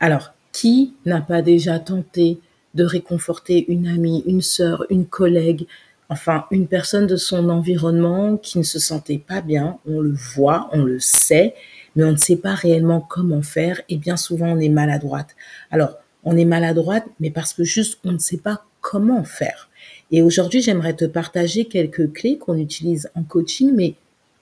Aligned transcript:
Alors, 0.00 0.32
qui 0.52 0.94
n'a 1.06 1.20
pas 1.20 1.42
déjà 1.42 1.78
tenté 1.78 2.38
de 2.74 2.84
réconforter 2.84 3.64
une 3.70 3.86
amie, 3.88 4.22
une 4.26 4.42
sœur, 4.42 4.84
une 4.90 5.06
collègue, 5.06 5.66
enfin 6.08 6.46
une 6.50 6.66
personne 6.66 7.06
de 7.06 7.16
son 7.16 7.48
environnement 7.48 8.36
qui 8.36 8.58
ne 8.58 8.62
se 8.62 8.78
sentait 8.78 9.18
pas 9.18 9.40
bien, 9.40 9.78
on 9.86 10.00
le 10.00 10.12
voit, 10.12 10.68
on 10.72 10.82
le 10.82 11.00
sait, 11.00 11.54
mais 11.96 12.04
on 12.04 12.12
ne 12.12 12.16
sait 12.16 12.36
pas 12.36 12.54
réellement 12.54 13.00
comment 13.00 13.42
faire 13.42 13.80
et 13.88 13.96
bien 13.96 14.16
souvent 14.16 14.52
on 14.52 14.60
est 14.60 14.68
maladroite. 14.68 15.34
Alors, 15.70 15.96
on 16.24 16.36
est 16.36 16.44
maladroite, 16.44 17.06
mais 17.20 17.30
parce 17.30 17.52
que 17.52 17.64
juste 17.64 17.98
on 18.04 18.12
ne 18.12 18.18
sait 18.18 18.38
pas 18.38 18.64
comment 18.80 19.24
faire. 19.24 19.68
Et 20.10 20.22
aujourd'hui, 20.22 20.62
j'aimerais 20.62 20.94
te 20.94 21.04
partager 21.04 21.66
quelques 21.66 22.12
clés 22.12 22.38
qu'on 22.38 22.56
utilise 22.56 23.10
en 23.14 23.22
coaching, 23.22 23.72
mais 23.74 23.94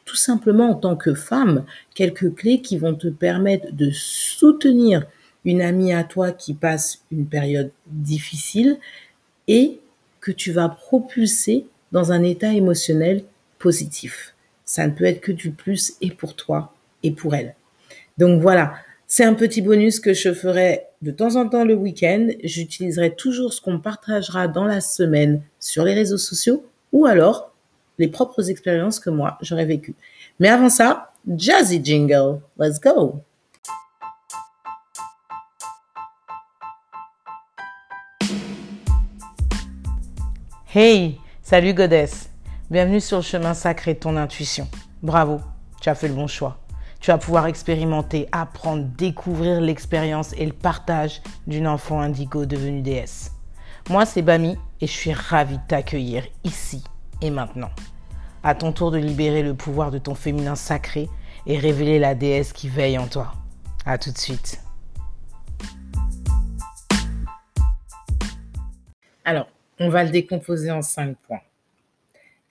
tout 0.04 0.16
simplement 0.16 0.70
en 0.70 0.74
tant 0.74 0.96
que 0.96 1.14
femme, 1.14 1.64
quelques 1.94 2.34
clés 2.34 2.60
qui 2.60 2.78
vont 2.78 2.94
te 2.94 3.08
permettre 3.08 3.72
de 3.72 3.90
soutenir 3.92 5.04
une 5.46 5.62
amie 5.62 5.94
à 5.94 6.04
toi 6.04 6.32
qui 6.32 6.52
passe 6.52 7.02
une 7.10 7.26
période 7.26 7.70
difficile 7.86 8.78
et 9.48 9.80
que 10.20 10.32
tu 10.32 10.52
vas 10.52 10.68
propulser 10.68 11.66
dans 11.92 12.12
un 12.12 12.22
état 12.22 12.52
émotionnel 12.52 13.22
positif. 13.58 14.34
Ça 14.64 14.86
ne 14.86 14.92
peut 14.92 15.04
être 15.04 15.20
que 15.20 15.32
du 15.32 15.52
plus 15.52 15.94
et 16.02 16.10
pour 16.10 16.34
toi 16.34 16.74
et 17.04 17.12
pour 17.12 17.34
elle. 17.34 17.54
Donc 18.18 18.42
voilà, 18.42 18.74
c'est 19.06 19.24
un 19.24 19.34
petit 19.34 19.62
bonus 19.62 20.00
que 20.00 20.12
je 20.12 20.34
ferai 20.34 20.82
de 21.00 21.12
temps 21.12 21.36
en 21.36 21.48
temps 21.48 21.64
le 21.64 21.74
week-end. 21.74 22.26
J'utiliserai 22.42 23.14
toujours 23.14 23.52
ce 23.52 23.60
qu'on 23.60 23.78
partagera 23.78 24.48
dans 24.48 24.64
la 24.64 24.80
semaine 24.80 25.42
sur 25.60 25.84
les 25.84 25.94
réseaux 25.94 26.18
sociaux 26.18 26.66
ou 26.92 27.06
alors 27.06 27.52
les 27.98 28.08
propres 28.08 28.50
expériences 28.50 28.98
que 28.98 29.10
moi 29.10 29.38
j'aurais 29.40 29.64
vécues. 29.64 29.94
Mais 30.40 30.48
avant 30.48 30.70
ça, 30.70 31.12
Jazzy 31.28 31.80
Jingle, 31.84 32.40
let's 32.58 32.80
go! 32.80 33.22
Hey, 40.78 41.18
salut 41.40 41.72
Goddess. 41.72 42.28
Bienvenue 42.70 43.00
sur 43.00 43.16
le 43.16 43.22
chemin 43.22 43.54
sacré 43.54 43.94
de 43.94 43.98
ton 43.98 44.14
intuition. 44.14 44.68
Bravo, 45.02 45.40
tu 45.80 45.88
as 45.88 45.94
fait 45.94 46.06
le 46.06 46.12
bon 46.12 46.26
choix. 46.26 46.58
Tu 47.00 47.10
vas 47.10 47.16
pouvoir 47.16 47.46
expérimenter, 47.46 48.28
apprendre, 48.30 48.84
découvrir 48.84 49.62
l'expérience 49.62 50.34
et 50.34 50.44
le 50.44 50.52
partage 50.52 51.22
d'une 51.46 51.66
enfant 51.66 51.98
indigo 52.02 52.44
devenue 52.44 52.82
déesse. 52.82 53.32
Moi, 53.88 54.04
c'est 54.04 54.20
Bami 54.20 54.58
et 54.82 54.86
je 54.86 54.92
suis 54.92 55.14
ravie 55.14 55.56
de 55.56 55.62
t'accueillir 55.66 56.24
ici 56.44 56.84
et 57.22 57.30
maintenant. 57.30 57.70
À 58.42 58.54
ton 58.54 58.70
tour 58.70 58.90
de 58.90 58.98
libérer 58.98 59.42
le 59.42 59.54
pouvoir 59.54 59.90
de 59.90 59.96
ton 59.96 60.14
féminin 60.14 60.56
sacré 60.56 61.08
et 61.46 61.56
révéler 61.56 61.98
la 61.98 62.14
déesse 62.14 62.52
qui 62.52 62.68
veille 62.68 62.98
en 62.98 63.06
toi. 63.06 63.32
À 63.86 63.96
tout 63.96 64.12
de 64.12 64.18
suite. 64.18 64.60
Alors, 69.24 69.46
on 69.78 69.88
va 69.88 70.04
le 70.04 70.10
décomposer 70.10 70.70
en 70.70 70.82
cinq 70.82 71.16
points. 71.26 71.42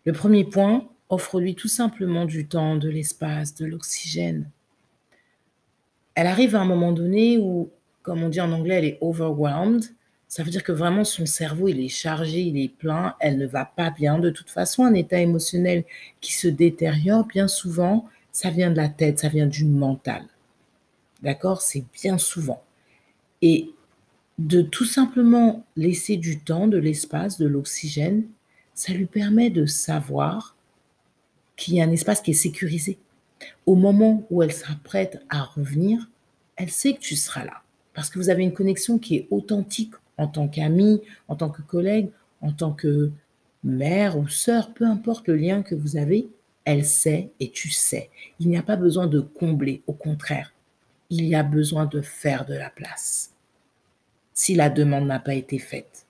Le 0.05 0.13
premier 0.13 0.43
point, 0.43 0.87
offre-lui 1.09 1.55
tout 1.55 1.67
simplement 1.67 2.25
du 2.25 2.47
temps, 2.47 2.75
de 2.75 2.89
l'espace, 2.89 3.55
de 3.55 3.65
l'oxygène. 3.65 4.49
Elle 6.13 6.27
arrive 6.27 6.55
à 6.55 6.61
un 6.61 6.65
moment 6.65 6.91
donné 6.91 7.37
où, 7.37 7.71
comme 8.01 8.23
on 8.23 8.29
dit 8.29 8.41
en 8.41 8.51
anglais, 8.51 8.75
elle 8.75 8.85
est 8.85 8.97
overwhelmed. 9.01 9.83
Ça 10.27 10.43
veut 10.43 10.51
dire 10.51 10.63
que 10.63 10.71
vraiment 10.71 11.03
son 11.03 11.25
cerveau, 11.25 11.67
il 11.67 11.79
est 11.79 11.89
chargé, 11.89 12.41
il 12.41 12.57
est 12.57 12.69
plein, 12.69 13.15
elle 13.19 13.37
ne 13.37 13.47
va 13.47 13.65
pas 13.65 13.89
bien. 13.89 14.19
De 14.19 14.29
toute 14.29 14.49
façon, 14.49 14.83
un 14.83 14.93
état 14.93 15.19
émotionnel 15.19 15.83
qui 16.21 16.33
se 16.33 16.47
détériore, 16.47 17.25
bien 17.25 17.47
souvent, 17.47 18.07
ça 18.31 18.49
vient 18.49 18.71
de 18.71 18.77
la 18.77 18.89
tête, 18.89 19.19
ça 19.19 19.29
vient 19.29 19.47
du 19.47 19.65
mental. 19.65 20.23
D'accord? 21.21 21.61
C'est 21.61 21.83
bien 21.93 22.17
souvent. 22.17 22.63
Et 23.41 23.69
de 24.37 24.61
tout 24.61 24.85
simplement 24.85 25.65
laisser 25.75 26.17
du 26.17 26.39
temps, 26.39 26.67
de 26.67 26.77
l'espace, 26.77 27.37
de 27.37 27.47
l'oxygène, 27.47 28.25
ça 28.73 28.93
lui 28.93 29.05
permet 29.05 29.49
de 29.49 29.65
savoir 29.65 30.55
qu'il 31.55 31.75
y 31.75 31.81
a 31.81 31.85
un 31.85 31.91
espace 31.91 32.21
qui 32.21 32.31
est 32.31 32.33
sécurisé. 32.33 32.97
Au 33.65 33.75
moment 33.75 34.25
où 34.29 34.43
elle 34.43 34.51
sera 34.51 34.75
prête 34.83 35.21
à 35.29 35.43
revenir, 35.43 36.09
elle 36.57 36.69
sait 36.69 36.93
que 36.93 36.99
tu 36.99 37.15
seras 37.15 37.45
là. 37.45 37.61
Parce 37.93 38.09
que 38.09 38.19
vous 38.19 38.29
avez 38.29 38.43
une 38.43 38.53
connexion 38.53 38.97
qui 38.99 39.15
est 39.15 39.27
authentique 39.31 39.93
en 40.17 40.27
tant 40.27 40.49
qu'amie, 40.49 41.01
en 41.29 41.35
tant 41.35 41.49
que 41.49 41.61
collègue, 41.61 42.09
en 42.41 42.51
tant 42.51 42.73
que 42.73 43.11
mère 43.63 44.17
ou 44.17 44.27
sœur, 44.27 44.73
peu 44.73 44.85
importe 44.85 45.27
le 45.27 45.37
lien 45.37 45.63
que 45.63 45.75
vous 45.75 45.95
avez, 45.95 46.27
elle 46.65 46.85
sait 46.85 47.31
et 47.39 47.51
tu 47.51 47.69
sais. 47.69 48.09
Il 48.39 48.49
n'y 48.49 48.57
a 48.57 48.63
pas 48.63 48.75
besoin 48.75 49.07
de 49.07 49.21
combler, 49.21 49.81
au 49.87 49.93
contraire, 49.93 50.53
il 51.09 51.23
y 51.25 51.35
a 51.35 51.43
besoin 51.43 51.85
de 51.85 52.01
faire 52.01 52.45
de 52.45 52.53
la 52.53 52.69
place 52.69 53.34
si 54.35 54.53
la 54.53 54.69
demande 54.69 55.07
n'a 55.07 55.19
pas 55.19 55.33
été 55.33 55.57
faite. 55.57 56.05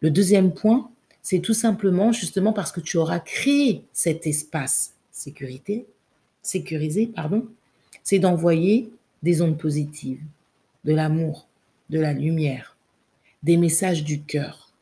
Le 0.00 0.10
deuxième 0.10 0.52
point, 0.52 0.90
c'est 1.22 1.40
tout 1.40 1.54
simplement 1.54 2.10
justement 2.10 2.52
parce 2.52 2.72
que 2.72 2.80
tu 2.80 2.96
auras 2.96 3.20
créé 3.20 3.84
cet 3.92 4.26
espace 4.26 4.94
sécurité, 5.12 5.86
sécurisé, 6.42 7.06
pardon, 7.06 7.46
c'est 8.02 8.18
d'envoyer 8.18 8.90
des 9.22 9.42
ondes 9.42 9.58
positives, 9.58 10.22
de 10.84 10.94
l'amour, 10.94 11.46
de 11.90 12.00
la 12.00 12.12
lumière, 12.12 12.76
des 13.42 13.56
messages 13.56 14.04
du 14.04 14.22
cœur. 14.22 14.72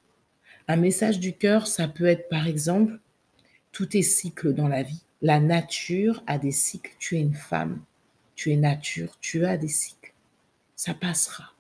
Un 0.69 0.77
message 0.77 1.19
du 1.19 1.33
cœur, 1.33 1.67
ça 1.67 1.89
peut 1.89 2.07
être 2.07 2.28
par 2.28 2.47
exemple, 2.47 2.99
tout 3.73 3.97
est 3.97 4.03
cycle 4.03 4.53
dans 4.55 4.69
la 4.69 4.83
vie. 4.83 5.03
La 5.23 5.41
nature 5.41 6.23
a 6.27 6.39
des 6.39 6.53
cycles. 6.53 6.95
Tu 6.99 7.17
es 7.17 7.21
une 7.21 7.34
femme, 7.34 7.81
tu 8.34 8.53
es 8.53 8.57
nature, 8.57 9.17
tu 9.21 9.45
as 9.45 9.57
des 9.57 9.69
cycles. 9.69 10.13
Ça 10.77 10.95
passera. 10.95 11.56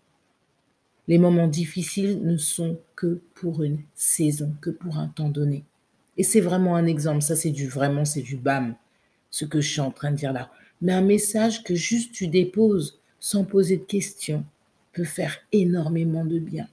Les 1.08 1.18
moments 1.18 1.46
difficiles 1.46 2.20
ne 2.22 2.36
sont 2.36 2.78
que 2.96 3.20
pour 3.34 3.62
une 3.62 3.78
saison, 3.94 4.52
que 4.60 4.70
pour 4.70 4.98
un 4.98 5.08
temps 5.08 5.28
donné. 5.28 5.64
Et 6.16 6.22
c'est 6.22 6.40
vraiment 6.40 6.76
un 6.76 6.86
exemple, 6.86 7.22
ça 7.22 7.36
c'est 7.36 7.50
du 7.50 7.68
vraiment, 7.68 8.04
c'est 8.04 8.22
du 8.22 8.36
bam, 8.36 8.74
ce 9.30 9.44
que 9.44 9.60
je 9.60 9.70
suis 9.70 9.80
en 9.80 9.90
train 9.90 10.10
de 10.10 10.16
dire 10.16 10.32
là. 10.32 10.50
Mais 10.80 10.92
un 10.92 11.02
message 11.02 11.62
que 11.62 11.74
juste 11.74 12.12
tu 12.12 12.28
déposes 12.28 12.98
sans 13.20 13.44
poser 13.44 13.76
de 13.76 13.84
questions 13.84 14.44
peut 14.92 15.04
faire 15.04 15.38
énormément 15.52 16.24
de 16.24 16.38
bien. 16.38 16.68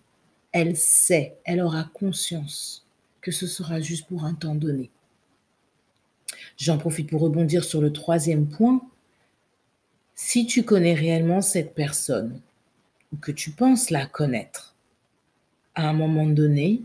Elle 0.51 0.77
sait, 0.77 1.35
elle 1.45 1.61
aura 1.61 1.89
conscience 1.93 2.85
que 3.21 3.31
ce 3.31 3.47
sera 3.47 3.81
juste 3.81 4.07
pour 4.07 4.25
un 4.25 4.33
temps 4.33 4.55
donné. 4.55 4.89
J'en 6.57 6.77
profite 6.77 7.09
pour 7.09 7.21
rebondir 7.21 7.63
sur 7.63 7.81
le 7.81 7.91
troisième 7.91 8.47
point. 8.47 8.81
Si 10.15 10.45
tu 10.45 10.63
connais 10.63 10.93
réellement 10.93 11.41
cette 11.41 11.73
personne, 11.73 12.39
que 13.21 13.31
tu 13.31 13.51
penses 13.51 13.89
la 13.89 14.05
connaître, 14.05 14.75
à 15.75 15.87
un 15.89 15.93
moment 15.93 16.27
donné, 16.27 16.81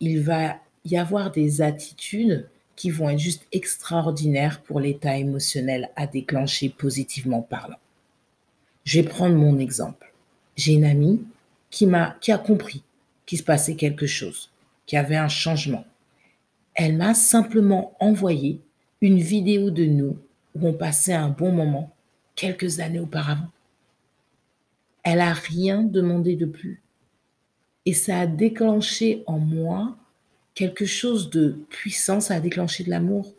il 0.00 0.20
va 0.20 0.56
y 0.84 0.96
avoir 0.96 1.30
des 1.30 1.62
attitudes 1.62 2.48
qui 2.76 2.90
vont 2.90 3.10
être 3.10 3.18
juste 3.18 3.46
extraordinaires 3.50 4.62
pour 4.62 4.80
l'état 4.80 5.16
émotionnel 5.16 5.90
à 5.96 6.06
déclencher 6.06 6.68
positivement 6.68 7.42
parlant. 7.42 7.78
Je 8.84 9.00
vais 9.00 9.08
prendre 9.08 9.34
mon 9.34 9.58
exemple. 9.58 10.12
J'ai 10.56 10.74
une 10.74 10.84
amie 10.84 11.22
qui 11.70 11.86
m'a 11.86 12.16
qui 12.20 12.32
a 12.32 12.38
compris 12.38 12.82
qu'il 13.26 13.38
se 13.38 13.42
passait 13.42 13.74
quelque 13.74 14.06
chose, 14.06 14.50
qu'il 14.86 14.96
y 14.96 15.00
avait 15.00 15.16
un 15.16 15.28
changement. 15.28 15.84
Elle 16.74 16.96
m'a 16.96 17.14
simplement 17.14 17.96
envoyé 18.00 18.60
une 19.00 19.18
vidéo 19.18 19.70
de 19.70 19.84
nous 19.84 20.16
où 20.54 20.68
on 20.68 20.72
passait 20.72 21.12
un 21.12 21.28
bon 21.28 21.52
moment 21.52 21.92
quelques 22.36 22.80
années 22.80 23.00
auparavant. 23.00 23.50
Elle 25.10 25.22
a 25.22 25.32
rien 25.32 25.82
demandé 25.84 26.36
de 26.36 26.44
plus. 26.44 26.82
Et 27.86 27.94
ça 27.94 28.20
a 28.20 28.26
déclenché 28.26 29.22
en 29.26 29.38
moi 29.38 29.96
quelque 30.54 30.84
chose 30.84 31.30
de 31.30 31.56
puissant, 31.70 32.20
ça 32.20 32.34
a 32.34 32.40
déclenché 32.40 32.84
de 32.84 32.90
l'amour. 32.90 33.32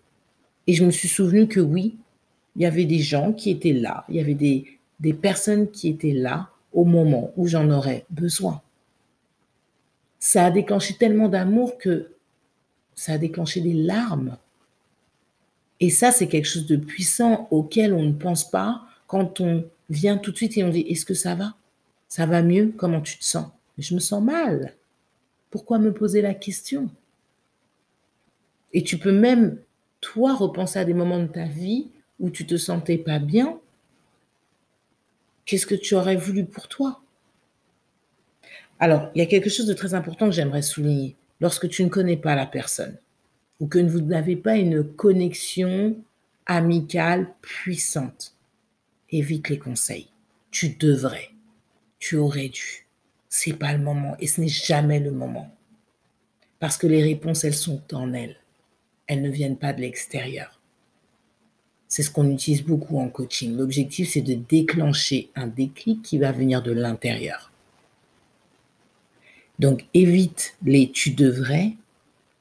Et 0.65 0.73
je 0.73 0.83
me 0.83 0.89
suis 0.89 1.07
souvenu 1.07 1.47
que 1.47 1.59
oui, 1.59 1.95
il 2.55 2.63
y 2.63 2.65
avait 2.65 2.85
des 2.85 2.97
gens 2.97 3.33
qui 3.33 3.51
étaient 3.51 3.73
là, 3.73 4.03
il 4.09 4.15
y 4.15 4.19
avait 4.19 4.33
des, 4.33 4.79
des 4.99 5.13
personnes 5.13 5.69
qui 5.69 5.89
étaient 5.89 6.13
là 6.13 6.49
au 6.73 6.85
moment 6.85 7.31
où 7.37 7.45
j'en 7.45 7.69
aurais 7.69 8.03
besoin. 8.09 8.63
Ça 10.17 10.45
a 10.45 10.49
déclenché 10.49 10.95
tellement 10.95 11.29
d'amour 11.29 11.77
que 11.77 12.09
ça 12.95 13.13
a 13.13 13.17
déclenché 13.19 13.61
des 13.61 13.73
larmes. 13.73 14.37
Et 15.79 15.91
ça, 15.91 16.11
c'est 16.11 16.27
quelque 16.27 16.47
chose 16.47 16.65
de 16.65 16.77
puissant 16.77 17.47
auquel 17.51 17.93
on 17.93 18.01
ne 18.01 18.13
pense 18.13 18.49
pas 18.49 18.81
quand 19.05 19.39
on 19.39 19.65
vient 19.89 20.17
tout 20.17 20.31
de 20.31 20.37
suite 20.37 20.57
et 20.57 20.63
on 20.63 20.69
dit, 20.69 20.81
est-ce 20.81 21.05
que 21.05 21.13
ça 21.13 21.35
va? 21.35 21.55
Ça 22.07 22.25
va 22.25 22.41
mieux? 22.41 22.73
Comment 22.77 23.01
tu 23.01 23.17
te 23.17 23.23
sens? 23.23 23.51
Je 23.77 23.93
me 23.93 23.99
sens 23.99 24.23
mal. 24.23 24.75
Pourquoi 25.49 25.79
me 25.79 25.93
poser 25.93 26.21
la 26.21 26.33
question? 26.33 26.89
Et 28.73 28.83
tu 28.83 28.97
peux 28.97 29.11
même, 29.11 29.57
toi, 30.01 30.35
repenser 30.35 30.79
à 30.79 30.85
des 30.85 30.93
moments 30.93 31.19
de 31.19 31.27
ta 31.27 31.45
vie 31.45 31.87
où 32.19 32.29
tu 32.29 32.45
te 32.45 32.57
sentais 32.57 32.97
pas 32.97 33.19
bien. 33.19 33.59
Qu'est-ce 35.45 35.65
que 35.65 35.75
tu 35.75 35.95
aurais 35.95 36.15
voulu 36.15 36.45
pour 36.45 36.67
toi? 36.67 37.01
Alors, 38.79 39.09
il 39.15 39.19
y 39.19 39.21
a 39.21 39.25
quelque 39.25 39.49
chose 39.49 39.65
de 39.65 39.73
très 39.73 39.93
important 39.93 40.27
que 40.27 40.35
j'aimerais 40.35 40.61
souligner. 40.61 41.15
Lorsque 41.41 41.67
tu 41.69 41.83
ne 41.83 41.89
connais 41.89 42.17
pas 42.17 42.35
la 42.35 42.45
personne 42.45 42.97
ou 43.59 43.67
que 43.67 43.79
vous 43.79 44.01
n'avez 44.01 44.35
pas 44.35 44.55
une 44.55 44.83
connexion 44.83 45.97
amicale 46.45 47.33
puissante, 47.41 48.35
évite 49.11 49.49
les 49.49 49.59
conseils. 49.59 50.09
Tu 50.51 50.69
devrais. 50.69 51.29
tu 51.99 52.15
aurais 52.15 52.49
dû. 52.49 52.87
C'est 53.27 53.53
pas 53.53 53.73
le 53.73 53.83
moment 53.83 54.15
et 54.19 54.27
ce 54.27 54.41
n'est 54.41 54.47
jamais 54.47 54.99
le 54.99 55.11
moment. 55.11 55.53
Parce 56.59 56.77
que 56.77 56.87
les 56.87 57.03
réponses, 57.03 57.43
elles 57.43 57.53
sont 57.53 57.81
en 57.93 58.13
elles. 58.13 58.37
Elles 59.07 59.21
ne 59.21 59.29
viennent 59.29 59.57
pas 59.57 59.73
de 59.73 59.81
l'extérieur. 59.81 60.59
C'est 61.87 62.03
ce 62.03 62.11
qu'on 62.11 62.29
utilise 62.29 62.63
beaucoup 62.63 62.99
en 62.99 63.09
coaching. 63.09 63.57
L'objectif, 63.57 64.09
c'est 64.11 64.21
de 64.21 64.35
déclencher 64.35 65.31
un 65.35 65.47
déclic 65.47 66.01
qui 66.01 66.17
va 66.17 66.31
venir 66.31 66.61
de 66.61 66.71
l'intérieur. 66.71 67.51
Donc, 69.57 69.85
évite 69.93 70.55
les 70.63 70.91
tu 70.91 71.11
devrais. 71.11 71.73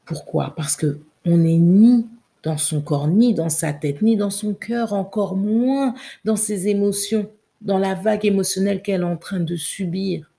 Pourquoi? 0.05 0.55
Parce 0.55 0.76
que 0.76 1.00
on 1.25 1.38
n'est 1.38 1.56
ni 1.56 2.06
dans 2.43 2.58
son 2.58 2.81
corps, 2.81 3.08
ni 3.08 3.35
dans 3.35 3.49
sa 3.49 3.73
tête, 3.73 4.02
ni 4.02 4.17
dans 4.17 4.31
son 4.31 4.55
cœur, 4.55 4.93
encore 4.93 5.37
moins 5.37 5.94
dans 6.25 6.37
ses 6.37 6.69
émotions, 6.69 7.31
dans 7.61 7.79
la 7.79 7.94
vague 7.94 8.25
émotionnelle 8.25 8.82
qu'elle 8.82 9.00
est 9.02 9.05
en 9.05 9.17
train 9.17 9.40
de 9.40 9.56
subir. 9.56 10.31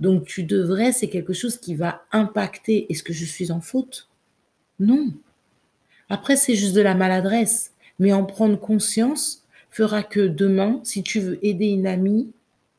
Donc 0.00 0.24
tu 0.24 0.42
devrais, 0.44 0.92
c'est 0.92 1.08
quelque 1.08 1.32
chose 1.32 1.58
qui 1.58 1.74
va 1.74 2.02
impacter. 2.12 2.86
Est-ce 2.90 3.02
que 3.02 3.12
je 3.12 3.24
suis 3.24 3.52
en 3.52 3.60
faute? 3.60 4.08
Non. 4.80 5.12
Après, 6.08 6.36
c'est 6.36 6.56
juste 6.56 6.74
de 6.74 6.80
la 6.80 6.94
maladresse. 6.94 7.72
Mais 7.98 8.12
en 8.12 8.24
prendre 8.24 8.58
conscience 8.58 9.44
fera 9.70 10.02
que 10.02 10.26
demain, 10.26 10.80
si 10.82 11.02
tu 11.02 11.20
veux 11.20 11.38
aider 11.46 11.66
une 11.66 11.86
amie 11.86 12.32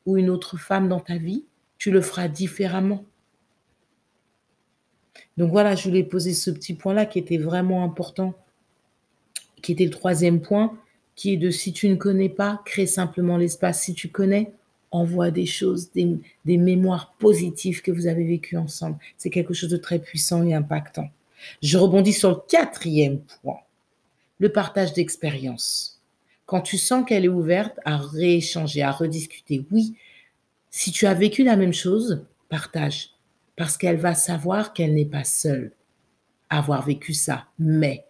ou 0.06 0.18
une 0.18 0.30
autre 0.30 0.58
femme 0.58 0.90
dans 0.90 1.00
ta 1.00 1.18
vie, 1.18 1.46
tu 1.78 1.92
le 1.92 2.02
feras 2.02 2.28
différemment. 2.28 3.06
Donc 5.38 5.52
voilà, 5.52 5.76
je 5.76 5.84
voulais 5.88 6.04
poser 6.04 6.34
ce 6.34 6.52
petit 6.52 6.74
point-là 6.74 7.06
qui 7.06 7.20
était 7.20 7.38
vraiment 7.38 7.84
important, 7.84 8.34
qui 9.62 9.72
était 9.72 9.86
le 9.86 9.92
troisième 9.92 10.42
point, 10.42 10.78
qui 11.16 11.34
est 11.34 11.38
de 11.38 11.50
si 11.50 11.74
tu 11.74 11.90
ne 11.90 11.96
connais 11.96 12.30
pas, 12.30 12.62
crée 12.66 12.86
simplement 12.86 13.38
l'espace. 13.38 13.82
Si 13.82 13.94
tu 13.94 14.10
connais, 14.10 14.52
envoie 14.94 15.32
des 15.32 15.46
choses, 15.46 15.92
des, 15.92 16.58
mémoires 16.58 17.14
positives 17.18 17.82
que 17.82 17.92
vous 17.92 18.08
avez 18.08 18.26
vécues 18.26 18.58
ensemble. 18.58 18.98
C'est 19.18 19.32
quelque 19.32 19.54
chose 19.54 19.70
de 19.70 19.78
très 19.78 20.00
puissant 20.00 20.46
et 20.46 20.54
impactant. 20.54 21.10
Je 21.62 21.78
rebondis 21.78 22.14
sur 22.14 22.30
le 22.30 22.38
quatrième 22.48 23.20
point, 23.20 23.60
le 24.38 24.50
partage 24.50 24.94
d'expérience. 24.94 26.02
Quand 26.46 26.62
tu 26.62 26.78
sens 26.78 27.06
qu'elle 27.08 27.26
est 27.26 27.30
ouverte 27.30 27.80
à 27.86 27.98
rééchanger, 27.98 28.84
à 28.84 28.92
rediscuter, 28.92 29.66
oui, 29.72 29.96
si 30.70 30.92
tu 30.92 31.08
as 31.08 31.14
vécu 31.14 31.44
la 31.44 31.56
même 31.56 31.74
chose, 31.74 32.24
partage 32.50 33.13
parce 33.56 33.78
qu'elle 33.78 33.98
va 33.98 34.16
savoir 34.16 34.74
qu'elle 34.74 34.94
n'est 34.94 35.06
pas 35.06 35.24
seule 35.24 35.72
à 36.50 36.60
avoir 36.60 36.86
vécu 36.86 37.14
ça. 37.14 37.48
Mais 37.60 38.06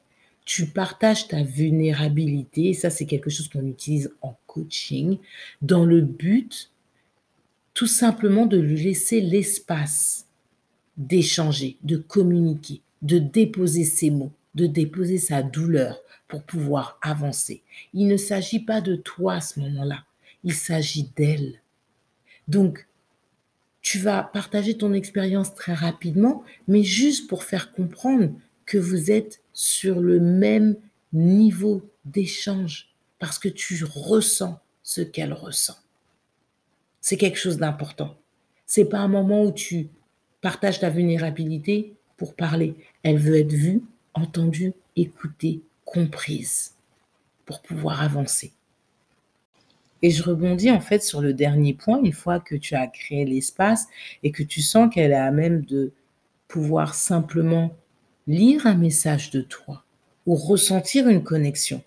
tu 0.45 0.67
partages 0.67 1.27
ta 1.27 1.43
vulnérabilité, 1.43 2.73
ça 2.73 2.89
c'est 2.89 3.05
quelque 3.05 3.29
chose 3.29 3.47
qu'on 3.47 3.65
utilise 3.65 4.11
en 4.21 4.35
coaching, 4.47 5.17
dans 5.61 5.85
le 5.85 6.01
but 6.01 6.71
tout 7.73 7.87
simplement 7.87 8.45
de 8.45 8.57
lui 8.57 8.83
laisser 8.83 9.19
l'espace 9.21 10.27
d'échanger, 10.97 11.77
de 11.83 11.97
communiquer, 11.97 12.81
de 13.01 13.17
déposer 13.17 13.83
ses 13.83 14.11
mots, 14.11 14.31
de 14.53 14.67
déposer 14.67 15.17
sa 15.17 15.41
douleur 15.41 15.99
pour 16.27 16.43
pouvoir 16.43 16.99
avancer. 17.01 17.63
Il 17.93 18.07
ne 18.07 18.17
s'agit 18.17 18.59
pas 18.59 18.81
de 18.81 18.95
toi 18.95 19.35
à 19.35 19.41
ce 19.41 19.59
moment-là, 19.59 20.03
il 20.43 20.53
s'agit 20.53 21.09
d'elle. 21.15 21.61
Donc, 22.47 22.87
tu 23.83 23.99
vas 23.99 24.23
partager 24.23 24.75
ton 24.77 24.93
expérience 24.93 25.53
très 25.53 25.73
rapidement, 25.73 26.43
mais 26.67 26.83
juste 26.83 27.29
pour 27.29 27.43
faire 27.43 27.73
comprendre 27.73 28.31
que 28.65 28.77
vous 28.77 29.11
êtes 29.11 29.41
sur 29.51 29.99
le 29.99 30.19
même 30.19 30.77
niveau 31.11 31.87
d'échange 32.05 32.95
parce 33.19 33.37
que 33.37 33.49
tu 33.49 33.83
ressens 33.83 34.59
ce 34.83 35.01
qu'elle 35.01 35.33
ressent. 35.33 35.77
C'est 37.01 37.17
quelque 37.17 37.37
chose 37.37 37.57
d'important. 37.57 38.15
C'est 38.65 38.85
pas 38.85 38.99
un 38.99 39.09
moment 39.09 39.43
où 39.43 39.51
tu 39.51 39.89
partages 40.41 40.79
ta 40.79 40.89
vulnérabilité 40.89 41.93
pour 42.15 42.35
parler. 42.35 42.75
Elle 43.03 43.17
veut 43.17 43.37
être 43.37 43.51
vue, 43.51 43.83
entendue, 44.13 44.73
écoutée, 44.95 45.61
comprise 45.83 46.75
pour 47.45 47.61
pouvoir 47.61 48.01
avancer. 48.01 48.53
Et 50.03 50.11
je 50.11 50.21
rebondis 50.21 50.69
en 50.69 50.81
fait 50.81 51.01
sur 51.01 51.21
le 51.21 51.33
dernier 51.33 51.73
point, 51.73 51.99
une 52.03 52.11
fois 52.11 52.41
que 52.41 52.55
tu 52.55 52.75
as 52.75 52.87
créé 52.87 53.23
l'espace 53.25 53.87
et 54.21 54.31
que 54.31 54.43
tu 54.43 54.61
sens 54.61 54.93
qu'elle 54.93 55.11
est 55.11 55.15
à 55.15 55.31
même 55.31 55.63
de 55.63 55.93
pouvoir 56.49 56.93
simplement 56.93 57.73
lire 58.27 58.67
un 58.67 58.75
message 58.75 59.31
de 59.31 59.41
toi 59.41 59.85
ou 60.25 60.35
ressentir 60.35 61.07
une 61.07 61.23
connexion. 61.23 61.81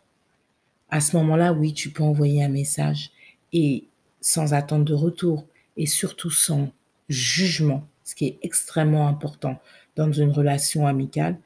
À 0.89 1.01
ce 1.01 1.15
moment-là, 1.19 1.53
oui, 1.53 1.75
tu 1.75 1.91
peux 1.91 2.03
envoyer 2.03 2.43
un 2.43 2.49
message 2.49 3.11
et 3.53 3.85
sans 4.23 4.55
attendre 4.55 4.87
de 4.87 4.95
retour 4.95 5.47
et 5.77 5.87
surtout 5.87 6.31
sans 6.31 6.73
jugement, 7.11 7.87
ce 8.03 8.15
qui 8.15 8.27
est 8.27 8.39
extrêmement 8.43 9.09
important 9.09 9.61
dans 9.95 10.11
une 10.11 10.31
relation 10.31 10.87
amicale. 10.87 11.39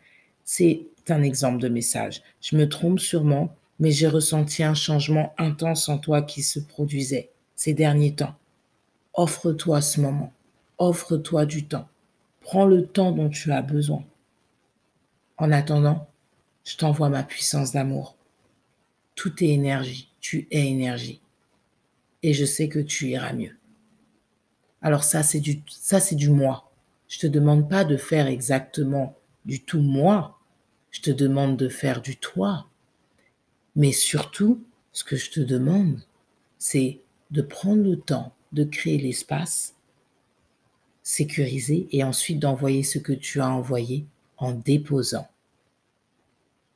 C'est 0.44 0.87
un 1.08 1.22
exemple 1.22 1.58
de 1.58 1.69
message. 1.69 2.22
Je 2.40 2.56
me 2.56 2.69
trompe 2.69 3.00
sûrement, 3.00 3.56
mais 3.81 3.91
j'ai 3.91 4.06
ressenti 4.06 4.62
un 4.62 4.75
changement 4.75 5.35
intense 5.38 5.88
en 5.88 5.99
toi 5.99 6.23
qui 6.23 6.43
se 6.43 6.61
produisait 6.61 7.31
ces 7.56 7.75
derniers 7.75 8.15
temps. 8.15 8.37
Offre-toi 9.15 9.81
ce 9.81 10.00
moment, 10.00 10.32
offre-toi 10.79 11.47
du 11.47 11.67
temps, 11.67 11.88
prends 12.41 12.67
le 12.67 12.87
temps 12.87 13.11
dont 13.11 13.31
tu 13.31 13.50
as 13.50 13.62
besoin. 13.62 14.05
En 15.38 15.50
attendant, 15.50 16.09
je 16.65 16.77
t'envoie 16.77 17.09
ma 17.09 17.23
puissance 17.23 17.73
d'amour. 17.73 18.17
Tout 19.15 19.43
est 19.43 19.49
énergie, 19.49 20.12
tu 20.21 20.47
es 20.50 20.69
énergie. 20.69 21.21
Et 22.23 22.35
je 22.35 22.44
sais 22.44 22.69
que 22.69 22.79
tu 22.79 23.09
iras 23.09 23.32
mieux. 23.32 23.56
Alors 24.82 25.05
ça, 25.05 25.23
c'est 25.23 25.41
du, 25.41 25.62
ça, 25.69 26.00
c'est 26.00 26.15
du 26.15 26.29
moi. 26.29 26.71
Je 27.09 27.19
te 27.19 27.27
demande 27.27 27.69
pas 27.69 27.85
de 27.85 27.97
faire 27.97 28.27
exactement 28.27 29.17
du 29.47 29.65
tout 29.65 29.81
moi. 29.81 30.38
Je 30.91 31.00
te 31.00 31.11
demande 31.11 31.56
de 31.56 31.69
faire 31.69 32.03
du 32.03 32.17
toi. 32.17 32.69
Mais 33.76 33.93
surtout, 33.93 34.64
ce 34.93 35.05
que 35.05 35.17
je 35.17 35.31
te 35.31 35.40
demande, 35.40 36.00
c'est 36.58 37.00
de 37.31 37.43
prendre 37.43 37.82
le 37.82 37.99
temps 37.99 38.34
de 38.52 38.64
créer 38.64 38.99
l'espace 38.99 39.76
sécurisé 41.02 41.88
et 41.93 42.05
ensuite 42.05 42.38
d'envoyer 42.38 42.82
ce 42.82 42.99
que 42.99 43.12
tu 43.12 43.40
as 43.40 43.49
envoyé 43.49 44.06
en 44.37 44.52
déposant, 44.52 45.28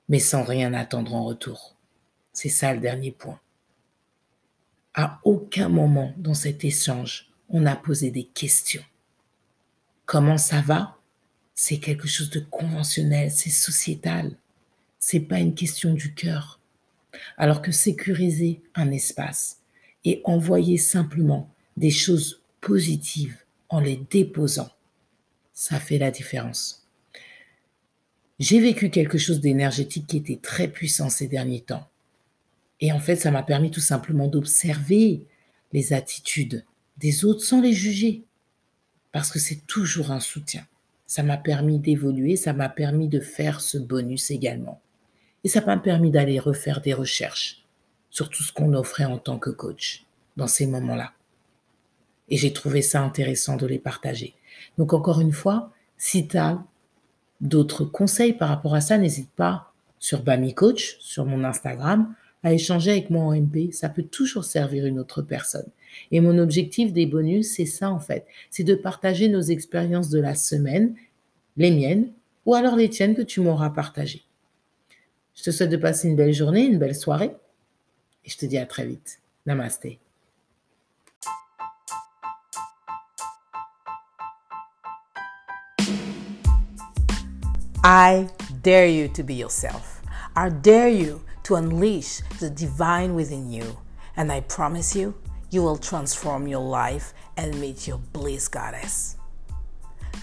mais 0.08 0.18
sans 0.18 0.42
rien 0.44 0.74
attendre 0.74 1.14
en 1.14 1.24
retour. 1.24 1.76
C'est 2.32 2.48
ça 2.48 2.74
le 2.74 2.80
dernier 2.80 3.12
point. 3.12 3.40
À 4.94 5.20
aucun 5.24 5.68
moment 5.68 6.14
dans 6.16 6.34
cet 6.34 6.64
échange, 6.64 7.30
on 7.48 7.60
n'a 7.60 7.76
posé 7.76 8.10
des 8.10 8.24
questions. 8.24 8.84
Comment 10.06 10.38
ça 10.38 10.60
va? 10.60 10.98
C'est 11.54 11.78
quelque 11.78 12.08
chose 12.08 12.30
de 12.30 12.40
conventionnel, 12.40 13.30
c'est 13.30 13.50
sociétal. 13.50 14.36
C'est 14.98 15.20
pas 15.20 15.38
une 15.38 15.54
question 15.54 15.94
du 15.94 16.14
cœur. 16.14 16.60
Alors 17.36 17.62
que 17.62 17.72
sécuriser 17.72 18.62
un 18.74 18.90
espace 18.90 19.60
et 20.04 20.20
envoyer 20.24 20.76
simplement 20.76 21.50
des 21.76 21.90
choses 21.90 22.42
positives 22.60 23.38
en 23.68 23.80
les 23.80 24.00
déposant, 24.10 24.70
ça 25.52 25.78
fait 25.78 25.98
la 25.98 26.10
différence. 26.10 26.86
J'ai 28.38 28.60
vécu 28.60 28.90
quelque 28.90 29.18
chose 29.18 29.40
d'énergétique 29.40 30.06
qui 30.08 30.16
était 30.16 30.40
très 30.42 30.68
puissant 30.68 31.08
ces 31.08 31.28
derniers 31.28 31.60
temps. 31.60 31.88
Et 32.80 32.92
en 32.92 32.98
fait, 32.98 33.16
ça 33.16 33.30
m'a 33.30 33.42
permis 33.42 33.70
tout 33.70 33.80
simplement 33.80 34.26
d'observer 34.26 35.24
les 35.72 35.92
attitudes 35.92 36.64
des 36.98 37.24
autres 37.24 37.44
sans 37.44 37.60
les 37.60 37.72
juger. 37.72 38.24
Parce 39.12 39.30
que 39.30 39.38
c'est 39.38 39.66
toujours 39.66 40.10
un 40.10 40.20
soutien. 40.20 40.66
Ça 41.06 41.22
m'a 41.22 41.36
permis 41.36 41.78
d'évoluer, 41.78 42.36
ça 42.36 42.52
m'a 42.52 42.68
permis 42.68 43.08
de 43.08 43.20
faire 43.20 43.60
ce 43.60 43.78
bonus 43.78 44.30
également. 44.30 44.80
Et 45.44 45.48
ça 45.48 45.60
m'a 45.64 45.76
permis 45.76 46.10
d'aller 46.10 46.38
refaire 46.38 46.80
des 46.80 46.94
recherches 46.94 47.64
sur 48.10 48.30
tout 48.30 48.42
ce 48.42 48.52
qu'on 48.52 48.72
offrait 48.74 49.04
en 49.04 49.18
tant 49.18 49.38
que 49.38 49.50
coach 49.50 50.06
dans 50.36 50.46
ces 50.46 50.66
moments-là. 50.66 51.12
Et 52.28 52.36
j'ai 52.36 52.52
trouvé 52.52 52.80
ça 52.80 53.02
intéressant 53.02 53.56
de 53.56 53.66
les 53.66 53.78
partager. 53.78 54.34
Donc 54.78 54.92
encore 54.92 55.20
une 55.20 55.32
fois, 55.32 55.70
si 55.98 56.26
tu 56.26 56.38
as 56.38 56.62
d'autres 57.40 57.84
conseils 57.84 58.32
par 58.32 58.48
rapport 58.48 58.74
à 58.74 58.80
ça, 58.80 58.96
n'hésite 58.98 59.30
pas 59.30 59.72
sur 59.98 60.22
Bami 60.22 60.54
Coach, 60.54 60.96
sur 61.00 61.26
mon 61.26 61.44
Instagram, 61.44 62.14
à 62.42 62.52
échanger 62.52 62.92
avec 62.92 63.10
moi 63.10 63.24
en 63.24 63.34
MP. 63.34 63.72
Ça 63.72 63.88
peut 63.88 64.02
toujours 64.02 64.44
servir 64.44 64.86
une 64.86 64.98
autre 64.98 65.22
personne. 65.22 65.66
Et 66.10 66.20
mon 66.20 66.38
objectif 66.38 66.92
des 66.92 67.06
bonus, 67.06 67.54
c'est 67.54 67.66
ça 67.66 67.90
en 67.90 68.00
fait. 68.00 68.26
C'est 68.50 68.64
de 68.64 68.74
partager 68.74 69.28
nos 69.28 69.40
expériences 69.40 70.10
de 70.10 70.20
la 70.20 70.34
semaine, 70.34 70.94
les 71.56 71.70
miennes, 71.70 72.12
ou 72.46 72.54
alors 72.54 72.76
les 72.76 72.90
tiennes 72.90 73.14
que 73.14 73.22
tu 73.22 73.40
m'auras 73.40 73.70
partagées. 73.70 74.24
Je 75.34 75.42
te 75.42 75.50
souhaite 75.50 75.70
de 75.70 75.76
passer 75.76 76.08
une 76.08 76.16
belle 76.16 76.32
journée, 76.32 76.64
une 76.64 76.78
belle 76.78 76.94
soirée. 76.94 77.36
Et 78.24 78.30
je 78.30 78.36
te 78.36 78.46
dis 78.46 78.58
à 78.58 78.66
très 78.66 78.86
vite. 78.86 79.20
Namaste. 79.46 79.98
I 87.86 88.28
dare 88.62 88.86
you 88.86 89.08
to 89.08 89.22
be 89.22 89.34
yourself. 89.34 90.00
I 90.34 90.48
dare 90.48 90.88
you 90.88 91.20
to 91.42 91.56
unleash 91.56 92.22
the 92.40 92.48
divine 92.48 93.14
within 93.14 93.50
you. 93.50 93.76
And 94.16 94.32
I 94.32 94.40
promise 94.40 94.96
you, 94.96 95.14
you 95.50 95.62
will 95.62 95.76
transform 95.76 96.48
your 96.48 96.62
life 96.62 97.12
and 97.36 97.60
meet 97.60 97.86
your 97.86 97.98
bliss 98.12 98.48
goddess. 98.48 99.16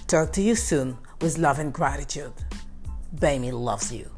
Talk 0.07 0.33
to 0.33 0.41
you 0.41 0.55
soon 0.55 0.97
with 1.21 1.37
love 1.37 1.59
and 1.59 1.71
gratitude. 1.71 2.33
Baby 3.19 3.51
loves 3.51 3.91
you. 3.91 4.09